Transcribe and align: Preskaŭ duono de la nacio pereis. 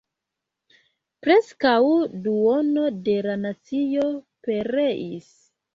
Preskaŭ 1.27 1.75
duono 2.25 2.89
de 3.11 3.21
la 3.29 3.39
nacio 3.47 4.11
pereis. 4.49 5.35